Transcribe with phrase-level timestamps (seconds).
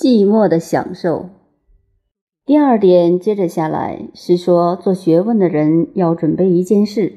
[0.00, 1.28] 寂寞的享受。
[2.46, 7.16] 第二点，接着下来是说，做学问的人要准备一件事。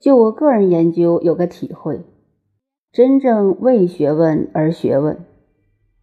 [0.00, 2.00] 就我个人研究，有个体会：
[2.90, 5.24] 真正为学问而学问，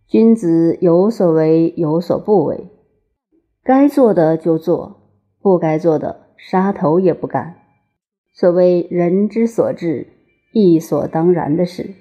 [0.07, 2.69] 君子有所为，有所不为。
[3.61, 5.11] 该做的就做，
[5.41, 7.57] 不该做的杀头也不干。
[8.33, 10.07] 所谓人之所至，
[10.53, 11.95] 亦所当然的事，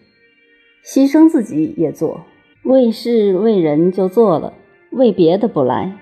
[0.86, 2.20] 牺牲自己也做。
[2.64, 4.54] 为事为人就做了，
[4.90, 5.98] 为别的不来。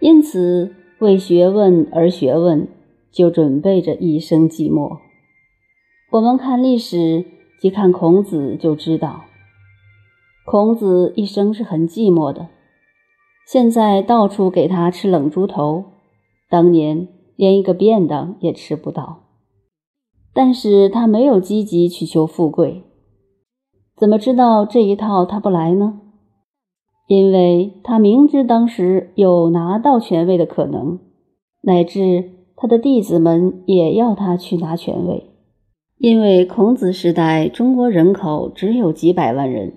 [0.00, 2.66] 因此，为学问而学问，
[3.12, 4.98] 就准备着一生寂寞。
[6.10, 7.24] 我们看历史，
[7.60, 9.24] 即看孔子就知道，
[10.46, 12.48] 孔子一生是很寂寞的。
[13.46, 15.84] 现在到处给他吃冷猪头，
[16.48, 19.24] 当年连一个便当也吃不到。
[20.32, 22.84] 但是他没有积极去求富贵。
[23.96, 26.00] 怎么知道这一套他不来呢？
[27.08, 30.98] 因为他明知当时有拿到权位的可能，
[31.60, 35.30] 乃至他的弟子们也要他去拿权位。
[35.98, 39.74] 因为孔子时代中国人口只有几百万人，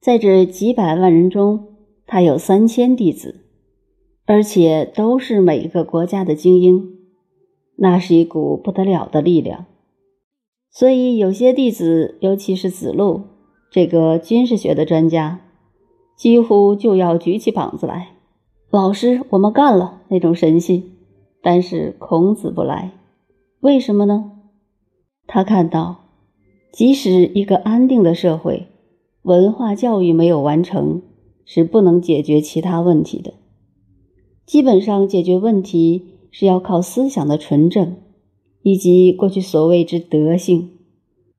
[0.00, 1.66] 在这几百万人中，
[2.06, 3.44] 他有三千弟子，
[4.24, 6.82] 而且都是每一个国家的精英，
[7.76, 9.66] 那是一股不得了的力量。
[10.70, 13.31] 所以有些弟子，尤其是子路。
[13.72, 15.40] 这个军事学的专家
[16.14, 18.10] 几乎就要举起膀子来，
[18.70, 20.92] 老师，我们干了那种神气。
[21.40, 22.92] 但是孔子不来，
[23.60, 24.30] 为什么呢？
[25.26, 26.04] 他看到，
[26.70, 28.66] 即使一个安定的社会，
[29.22, 31.00] 文化教育没有完成，
[31.46, 33.32] 是不能解决其他问题的。
[34.44, 37.96] 基本上解决问题是要靠思想的纯正，
[38.60, 40.72] 以及过去所谓之德性。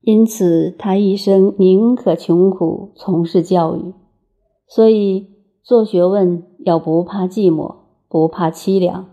[0.06, 3.94] 因此，他一生宁可穷苦从事教育。
[4.66, 5.28] 所以，
[5.62, 7.74] 做学问要不怕寂寞，
[8.06, 9.06] 不怕凄凉，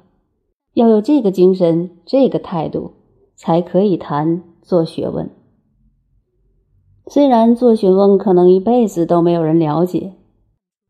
[0.73, 2.91] 要有这个精神、这个态度，
[3.37, 5.29] 才可以谈做学问。
[7.07, 10.15] 虽然做学问可能一辈子都没有人了解，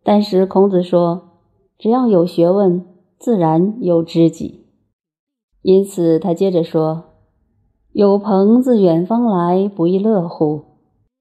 [0.04, 1.30] 但是孔子说
[1.78, 2.84] ：“只要有学问，
[3.20, 4.66] 自然有知己。”
[5.62, 7.11] 因此，他接着说。
[7.94, 10.62] 有朋自远方来，不亦乐乎？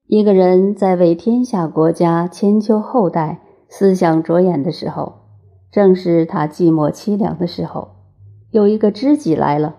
[0.07, 5.15] 一个人在为天下国家千秋后代思想着眼的时候，
[5.69, 7.89] 正是他寂寞凄凉的时候。
[8.51, 9.75] 有一个知己来了，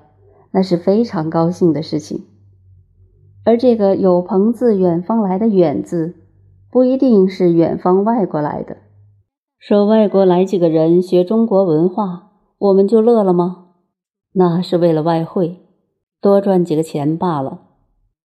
[0.50, 2.26] 那是非常高兴的事情。
[3.46, 6.14] 而这个有朋自远方来的“远”字，
[6.70, 8.76] 不一定是远方外国来的。
[9.58, 13.68] 说外国来几个人学中国文化，我们就乐了吗？
[14.34, 15.61] 那是为了外汇。
[16.22, 17.62] 多赚几个钱罢了，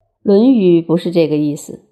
[0.20, 1.84] 《论语》不是这个意思。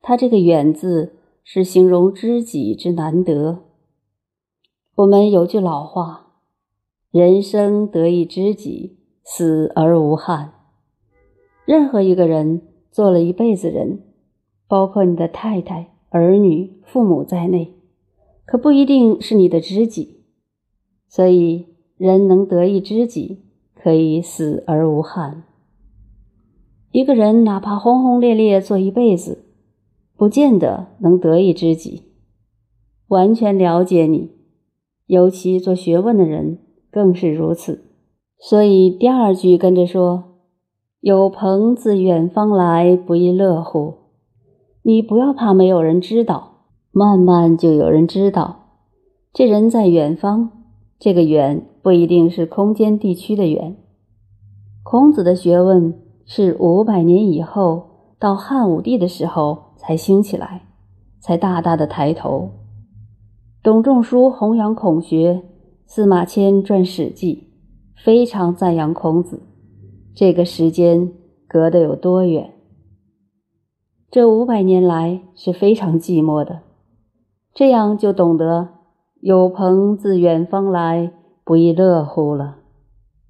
[0.00, 3.64] 它这个“远”字是形容知己之难得。
[4.94, 6.34] 我们有句老话
[7.10, 10.52] ：“人生得一知己，死而无憾。”
[11.66, 14.00] 任何一个人做了一辈子人，
[14.68, 17.74] 包括你的太太、儿女、父母在内，
[18.46, 20.22] 可不一定是你的知己。
[21.08, 21.66] 所以，
[21.96, 23.42] 人能得一知己。
[23.82, 25.42] 可以死而无憾。
[26.92, 29.46] 一个人哪怕轰轰烈烈做一辈子，
[30.16, 32.04] 不见得能得一知己，
[33.08, 34.30] 完全了解你。
[35.06, 36.58] 尤其做学问的人
[36.90, 37.84] 更是如此。
[38.38, 40.38] 所以第二句跟着说
[41.00, 43.94] ：“有朋自远方来，不亦乐乎？”
[44.84, 48.66] 你不要怕没有人知道，慢慢就有人知道。
[49.32, 50.61] 这人在远方。
[51.02, 53.76] 这个远不一定是空间地区的远。
[54.84, 60.62] 孔子的学问是五百年以后到汉武帝的时候才兴起来，
[61.18, 62.50] 才大大的抬头。
[63.64, 65.42] 董仲舒弘扬孔学，
[65.86, 67.48] 司马迁传《史记》，
[68.04, 69.42] 非常赞扬孔子。
[70.14, 71.10] 这个时间
[71.48, 72.52] 隔得有多远？
[74.08, 76.60] 这五百年来是非常寂寞的，
[77.52, 78.68] 这样就懂得。
[79.22, 81.12] 有朋自远方来，
[81.44, 82.56] 不亦乐乎了。